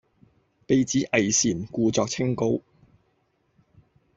[0.65, 2.59] 被指偽善，故作清高